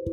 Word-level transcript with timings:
Hi 0.00 0.08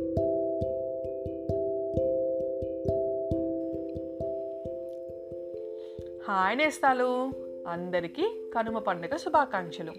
నేస్తాలు. 6.58 7.30
అందరికీ 7.68 8.50
కనుమ 8.54 8.78
పండుగ 8.78 9.16
శుభాకాంక్షలు. 9.16 9.92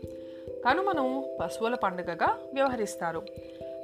కనుమను 0.49 1.37
పశువుల 1.41 1.75
పండుగగా 1.75 2.37
వ్యవహరిస్తారు. 2.53 3.21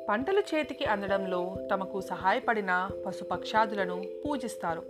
పంటలు 0.09 0.39
చేతికి 0.39 0.85
అందడంలో 0.85 1.55
తమకు 1.71 2.01
సహాయపడిన 2.01 2.89
పశుపక్షాదులను 3.05 4.03
పూజిస్తారు. 4.25 4.83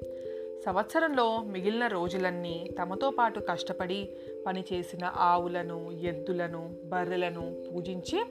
సంవత్సరంలో 0.66 1.44
మిగిలిన 1.44 1.88
రోజులన్నీ 1.88 2.70
తమతో 2.80 3.10
పాటు 3.10 3.40
కష్టపడి 3.40 4.10
పనిచేసిన 4.48 5.12
ఆవులను 5.16 5.92
ఎద్దులను 5.92 6.76
బర్రెలను 6.86 7.64
పూజించి 7.72 8.24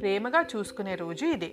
ప్రేమగా 0.00 0.44
చూసుకునే 0.56 0.94
రోజు 0.94 1.26
ఇదే. 1.26 1.50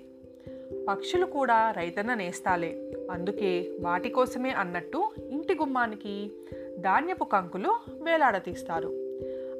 పక్షులు 0.87 1.25
కూడా 1.25 1.71
రైతన్న 1.71 2.13
నేస్తాలే. 2.13 2.91
అందుకే 3.11 3.71
వాటి 3.81 4.09
కోసమే 4.09 4.49
అన్నట్టు 4.49 5.11
ఇంటి 5.29 5.53
గుమ్మానికి 5.53 6.31
ధాన్యపు 6.79 7.23
కంకులు 7.23 7.75
వేలాడతీస్తారు. 8.01 8.87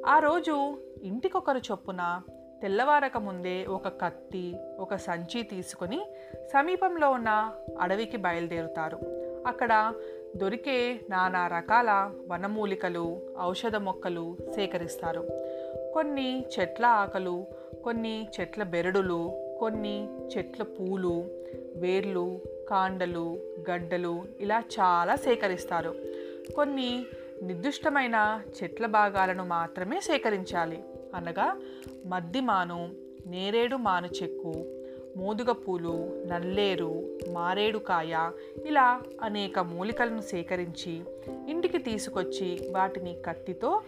ఆ 0.06 0.18
రోజు 0.18 0.78
ఇంటికొకరు 1.02 1.58
చొప్పున 1.58 2.20
తెల్లవారక 2.62 3.16
ముందే 3.16 3.66
ఒక 3.66 3.88
కత్తి 3.88 4.56
ఒక 4.78 4.96
సంచి 4.96 5.42
తీసుకొని 5.42 6.06
సమీపంలో 6.52 7.10
ఉన్న 7.10 7.52
అడవికి 7.80 8.16
బయలుదేరుతారు. 8.16 8.98
అక్కడ 9.46 9.94
దొరికే 10.36 11.00
నానా 11.10 11.46
రకాల 11.46 12.12
వనమూలికలు 12.28 13.20
ఔషధ 13.40 13.76
మొక్కలు 13.76 14.36
సేకరిస్తారు. 14.54 15.28
కొన్ని 15.94 16.44
చెట్ల 16.60 16.84
ఆకలు 16.84 17.44
కొన్ని 17.84 18.28
చెట్ల 18.40 18.62
బెరడులు 18.62 19.45
కొన్ని 19.60 20.08
చెట్ల 20.36 20.62
పూలు 20.62 21.24
వేర్లు 21.76 22.40
కాండలు 22.68 23.38
గడ్డలు 23.70 24.24
ఇలా 24.40 24.62
చాలా 24.80 25.16
సేకరిస్తారు. 25.16 25.94
కొన్ని 26.56 27.06
నిర్దిష్టమైన 27.42 28.42
చెట్ల 28.62 28.86
భాగాలను 28.86 29.44
మాత్రమే 29.44 30.00
సేకరించాలి. 30.00 30.80
అనగా 31.14 31.60
మద్ది 32.06 32.40
మాను 32.40 32.90
నేరేడు 33.26 33.76
మాను 33.76 34.08
చెక్కు 34.22 34.75
మోదుగ 35.16 35.52
పూలు 35.52 36.22
నల్లేరు 36.26 37.04
మారేడుకాయ 37.32 38.30
ఇలా 38.66 39.02
అనేక 39.22 39.58
మూలికలను 39.58 40.20
సేకరించి 40.20 41.04
ఇంటికి 41.48 41.78
తీసుకొచ్చి 41.78 42.68
వాటిని 42.70 43.16
కత్తితో 43.26 43.82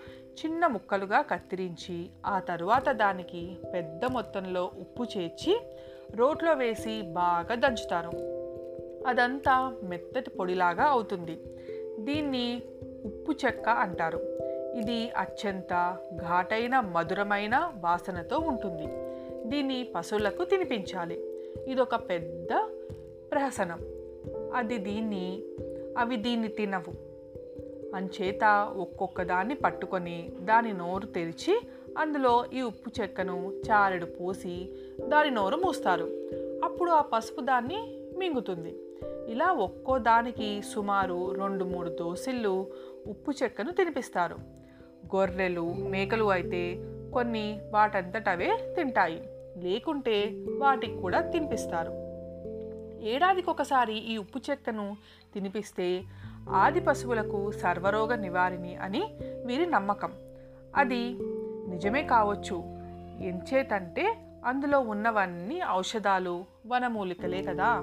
చిన్న 0.45 0.67
ముక్కలుగా 0.67 1.21
కత్తిరించి 1.21 2.07
ఆ 2.27 2.39
తరువాత 2.39 2.89
దానికి 2.89 3.57
పెద్ద 3.75 4.05
మొత్తంలో 4.05 4.65
ఉప్పు 4.65 5.05
చేర్చి 5.19 5.61
రోట్లో 6.15 6.55
వేసి 6.55 7.03
బాగా 7.03 7.55
దంచుతారు. 7.55 8.11
అదంతా 9.07 9.77
మెత్తటి 9.83 10.31
పొడిలాగా 10.31 10.85
అవుతుంది. 10.85 11.41
దీన్ని 11.99 12.63
ఉప్పు 13.05 13.33
చెక్క 13.33 13.69
అంటారు. 13.69 14.19
ఇది 14.77 15.11
అత్యంత 15.11 15.97
ఘాటైన 16.17 16.81
మధురమైన 16.81 17.73
వాసనతో 17.81 18.39
ఉంటుంది. 18.39 19.08
దీన్ని 19.49 19.89
పశువులకు 19.95 20.45
తినిపించాలి. 20.45 21.25
ఇదొక 21.69 21.95
పెద్ద 21.95 22.49
ప్రహసనం. 23.33 23.81
అది 24.55 24.79
దీన్ని 24.79 25.43
అవి 25.99 26.17
దీన్ని 26.17 26.49
తినవు. 26.49 27.09
అంచేత 27.95 28.73
ఒక్కొక్క 28.77 29.23
దాన్ని 29.23 29.55
పట్టుకొని 29.55 30.33
దాని 30.41 30.73
నోరు 30.73 31.07
తెరిచి 31.07 31.61
అందులో 31.99 32.45
ఈ 32.53 32.63
ఉప్పు 32.63 32.91
చెక్కను 33.01 33.53
చారెడు 33.71 34.07
పోసి 34.07 34.69
దాని 35.09 35.31
నోరు 35.31 35.57
మూస్తారు. 35.57 36.05
అప్పుడు 36.65 36.91
ఆ 36.91 37.03
పసుపు 37.03 37.41
దాన్ని 37.41 37.99
మింగుతుంది. 38.19 38.77
ఇలా 39.29 39.53
ఒక్కో 39.53 39.99
దానికి 39.99 40.63
సుమారు 40.63 41.33
రెండు 41.33 41.65
మూడు 41.65 41.91
దోసిళ్ళు 41.91 42.67
ఉప్పు 43.09 43.33
చెక్కను 43.43 43.73
తినిపిస్తారు. 43.73 44.37
గొర్రెలు 45.17 45.75
మేకలు 45.75 46.25
అయితే 46.25 46.79
కొన్ని 47.15 47.61
వాటంతటవే 47.75 48.75
తింటాయి. 48.77 49.38
లేకుంటే 49.63 50.45
వాటికి 50.59 50.97
కూడా 50.97 51.21
తినిపిస్తారు. 51.21 52.09
ఏడాదికి 53.03 53.51
ఒకసారి 53.51 53.95
ఈ 53.95 54.17
ఉప్పు 54.17 54.41
చెక్కను 54.51 54.97
తినిపిస్తే 55.35 56.05
ఆది 56.51 56.81
పశువులకు 56.81 57.53
సర్వరోగ 57.53 58.15
నివారిణి 58.15 58.77
అని 58.77 59.03
వీరి 59.47 59.67
నమ్మకం. 59.67 60.13
అది 60.77 61.19
నిజమే 61.69 62.03
కావచ్చు. 62.03 62.63
ఎంచేతంటే 63.23 64.19
అందులో 64.45 64.81
ఉన్నవన్నీ 64.81 65.61
ఔషధాలు 65.71 66.45
వనమూలికలే 66.67 67.43
కదా. 67.43 67.83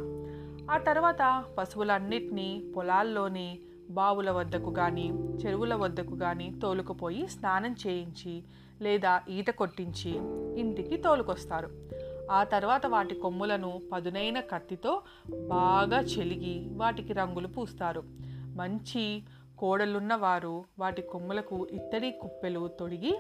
ఆ 0.72 0.78
తర్వాత 0.78 1.44
పశువులన్నిటినీ 1.58 2.64
పొలాల్లోని 2.76 3.60
బావుల 3.90 4.32
వద్దకు 4.32 4.72
కానీ 4.72 5.10
చెరువుల 5.46 5.74
వద్దకు 5.74 6.16
కానీ 6.16 6.54
తోలుకుపోయి 6.62 7.28
స్నానం 7.28 7.76
చేయించి 7.88 8.44
లేదా 8.82 9.22
ఈత 9.30 9.48
కొట్టించి 9.48 10.12
ఇంటికి 10.60 10.98
తోలుకొస్తారు. 10.98 11.70
ఆ 12.32 12.44
తర్వాత 12.44 12.86
వాటి 12.86 13.16
కొమ్ములను 13.16 13.82
పదునైన 13.92 14.40
కత్తితో 14.40 15.02
బాగా 15.48 16.00
చెలిగి 16.00 16.70
వాటికి 16.76 17.14
రంగులు 17.14 17.48
పూస్తారు. 17.48 18.04
మంచి 18.56 19.24
కోడలున్న 19.58 20.16
వారు 20.16 20.64
వాటి 20.80 21.02
కొమ్ములకు 21.02 21.68
ఇత్తడి 21.72 22.12
కుప్పెలు 22.12 22.68
తొడిగి 22.68 23.20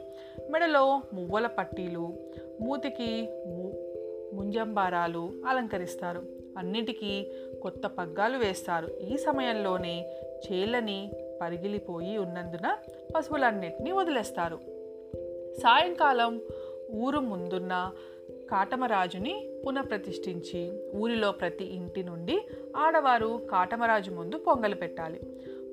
మెడలో 0.49 1.01
మువ్వల 1.13 1.47
పట్టీలు 1.47 2.13
మూతికి 2.61 3.27
ముంజంబారాలు 4.33 5.33
అలంకరిస్తారు. 5.47 6.23
అన్నిటికీ 6.57 7.31
కొత్త 7.61 7.87
పగ్గాలు 7.87 8.37
వేస్తారు. 8.37 8.87
ఈ 8.87 9.17
సమయంలోనే 9.17 10.21
చేళ్ళని 10.45 11.11
పరిగిలిపోయి 11.41 12.17
ఉన్నందున 12.17 12.77
పశువులన్నిటినీ 13.15 13.91
వదిలేస్తారు. 13.91 14.74
సాయంకాలం 15.61 16.41
ఊరు 16.91 17.19
ముందున్న 17.19 17.91
కాటమరాజుని 18.51 19.49
పునఃప్రతిష్ఠించి 19.67 20.91
ఊరిలో 20.95 21.31
ప్రతి 21.31 21.65
ఇంటి 21.65 22.03
నుండి 22.03 22.47
ఆడవారు 22.77 23.47
కాటమరాజు 23.51 24.11
ముందు 24.11 24.37
పొంగలి 24.37 24.75
పెట్టాలి. 24.75 25.19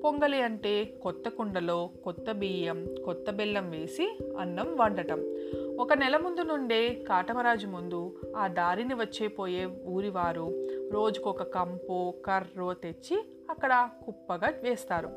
పొంగలి 0.05 0.43
అంటే 0.43 0.85
కొత్త 0.85 1.29
కుండలో 1.29 1.91
కొత్త 2.05 2.33
బియ్యం 2.33 2.87
కొత్త 3.05 3.31
బెల్లం 3.31 3.71
వేసి 3.71 4.19
అన్నం 4.39 4.77
వండటం. 4.77 5.37
ఒక 5.79 5.93
నెల 5.93 6.17
ముందు 6.17 6.41
నుండే 6.41 6.95
కాటమరాజు 7.09 7.67
ముందు 7.67 8.21
ఆ 8.37 8.47
దారిని 8.47 8.95
వచ్చే 8.95 9.29
పోయే 9.29 9.69
ఊరివారు 9.87 10.67
రోజుకొక 10.93 11.43
కంపో 11.43 12.15
కర్రో 12.25 12.75
తెచ్చి 12.75 13.25
అక్కడ 13.51 13.89
కుప్పగా 14.07 14.53
వేస్తారు. 14.63 15.11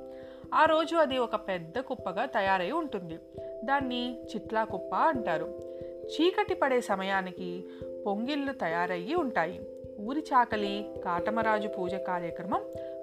ఆ 0.56 0.66
రోజు 0.66 0.96
అది 0.96 1.18
ఒక 1.18 1.36
పెద్ద 1.36 1.80
కుప్పగా 1.80 2.26
తయారై 2.26 2.72
ఉంటుంది. 2.72 3.20
దాన్ని 3.64 4.24
చిట్లా 4.24 4.64
కుప్ప 4.64 4.96
అంటారు. 4.96 5.76
చీకటి 6.06 6.54
పడే 6.54 6.82
సమయానికి 6.82 7.66
పొంగిళ్ళు 8.06 8.54
తయారయ్యి 8.54 9.16
ఉంటాయి. 9.16 9.62
ఊరి 10.00 10.20
చాకలి 10.20 10.94
కాటమరాజు 11.06 11.68
పూజ 11.68 11.96
కార్యక్రమం 11.96 12.62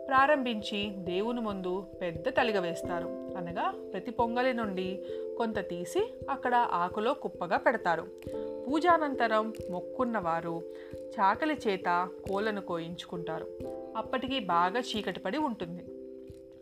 ప్రారంభించి 0.08 0.90
దేవుని 0.90 1.40
ముందు 1.40 1.86
పెద్ద 2.00 2.28
తలిగ 2.28 2.58
వేస్తారు. 2.58 3.06
అనగా 3.36 3.74
ప్రతి 3.92 4.10
పొంగలి 4.10 4.54
నుండి 4.54 5.04
కొంత 5.38 5.58
తీసి 5.58 6.14
అక్కడ 6.30 6.54
ఆకులో 6.54 7.14
కుప్పగా 7.14 7.56
పెడతారు. 7.56 8.06
పూజానంతరం 8.69 9.52
మొక్కున్నవారు 9.70 10.62
చాకలి 10.94 11.58
చేత 11.69 12.08
కోలను 12.28 12.60
కోయించుకుంటారు. 12.60 13.46
అప్పటికి 13.96 14.38
బాగా 14.38 14.80
చీకటి 14.80 15.20
పడి 15.20 15.38
ఉంటుంది. 15.38 15.84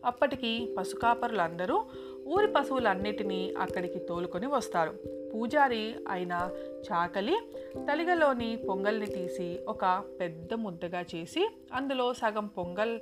అప్పటికి 0.04 0.74
పశుకాపరులందరూ 0.78 1.84
ఊరి 2.28 2.46
పశువులన్నిటినీ 2.46 3.54
అక్కడికి 3.58 3.98
తోలుకొని 3.98 4.46
వస్తారు. 4.46 4.94
పూజారి 5.34 5.94
అయిన 6.10 6.50
చాకలి 6.92 7.38
తలిగలోని 7.76 8.56
పొంగల్ని 8.56 9.06
తీసి 9.06 9.60
ఒక 9.68 10.02
పెద్ద 10.20 10.54
ముద్దగా 10.54 11.00
చేసి 11.14 11.50
అందులో 11.72 12.14
సగం 12.14 12.46
పొంగల్ 12.46 13.00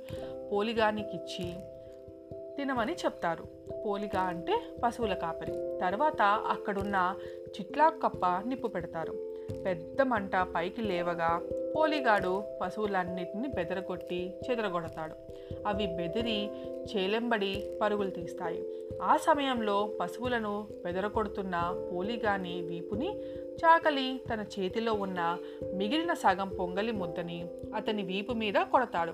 పోలిగానికిచ్చి 0.51 1.53
తినమని 2.57 2.93
చెప్తారు. 2.93 3.43
పోలిగా 3.85 4.21
అంటే 4.21 4.61
పశువుల 4.83 5.13
కాపరి. 5.13 5.79
తర్వాత 5.81 6.21
అక్కడున్న 6.21 7.15
చిట్లా 7.47 7.89
కప్ప 7.89 8.25
నిప్పు 8.25 8.67
పెడతారు. 8.67 9.13
పెద్ద 9.65 10.01
మంట 10.01 10.31
పైకి 10.35 10.81
లేవగా 10.81 11.41
పోలిగాడు 11.75 12.43
పశువులన్నిటిని 12.61 13.47
బెదరగొట్టి 13.47 14.33
చెదరగొడతాడు. 14.49 15.15
అవి 15.67 15.87
బెదిరి 15.87 16.49
చేలెంబడి 16.63 17.63
పరుగులు 17.81 18.09
తీస్తాయి. 18.09 18.65
ఆ 19.01 19.17
సమయంలో 19.17 19.89
పశువులను 19.99 20.67
బెదరగొడుతున్న 20.85 21.85
పోలిగాని 21.93 22.61
వీపుని 22.61 23.19
చాకలి 23.55 24.21
తన 24.33 24.45
చేతిలో 24.59 24.93
ఉన్న 24.93 25.37
మిగిలిన 25.73 26.13
సగం 26.13 26.49
పొంగలి 26.49 26.91
ముద్దని 26.91 27.47
అతని 27.75 28.03
వీపు 28.03 28.33
మీద 28.33 28.53
కొడతాడు. 28.53 29.13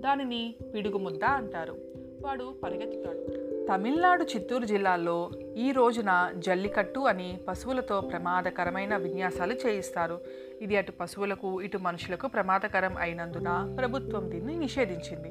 దానిని 0.00 0.54
పిడుగు 0.74 0.98
ముద్ద 0.98 1.24
అంటారు. 1.24 1.76
వాడు 2.20 2.54
పరిగెత్తుతాడు. 2.62 3.47
తమిళనాడు 3.68 4.24
చిత్తూరు 4.24 4.64
జిల్లాలో 4.64 5.30
ఈ 5.56 5.72
రోజున 5.72 6.30
జల్లికట్టు 6.36 7.00
అని 7.00 7.40
పశువులతో 7.48 8.00
ప్రమాదకరమైన 8.00 8.96
విన్యాసాలు 8.96 9.54
చేయిస్తారు. 9.54 10.20
ఇది 10.60 10.76
అటు 10.76 10.92
పశువులకు 10.92 11.62
ఇటు 11.62 11.78
మనుషులకు 11.78 12.26
ప్రమాదకరం 12.26 12.96
అయినందున 12.96 13.76
ప్రభుత్వం 13.78 14.30
దీన్ని 14.30 14.56
నిషేధించింది. 14.56 15.28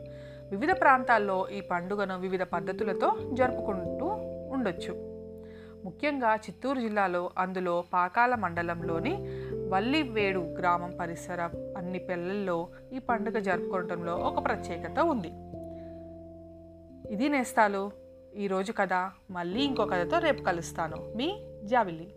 వివిధ 0.52 0.72
ప్రాంతాల్లో 0.72 1.50
ఈ 1.50 1.62
పండుగను 1.62 2.20
వివిధ 2.20 2.44
పద్ధతులతో 2.44 3.12
జరుపుకుంటూ 3.34 4.06
ఉండొచ్చు. 4.54 4.94
ముఖ్యంగా 5.86 6.36
చిత్తూరు 6.36 6.80
జిల్లాలో 6.80 7.30
అందులో 7.38 7.84
పాకాల 7.94 8.36
మండలంలోని 8.36 9.14
వల్లివేడు 9.70 10.40
గ్రామం 10.40 10.98
పరిసర 11.02 11.42
అన్ని 11.78 12.00
పిల్లల్లో 12.00 12.68
ఈ 12.94 13.00
పండుగ 13.00 13.40
జరుపుకోవడంలో 13.40 14.16
ఒక 14.16 14.46
ప్రత్యేకత 14.46 15.00
ఉంది. 15.00 15.32
ఇది 17.14 17.30
నేస్తాలు? 17.30 18.07
ఈరోజు 18.38 18.72
కథ 18.72 18.94
మళ్ళీ 19.32 19.62
ఇంకో 19.62 19.86
కథతో 19.86 20.20
రేపు 20.20 20.44
కలుస్తాను. 20.44 21.14
మీ 21.16 21.44
జావిల్లి. 21.64 22.14